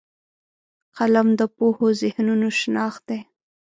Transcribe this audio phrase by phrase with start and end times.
[0.97, 3.19] قلم د پوهو ذهنونو شناخت دی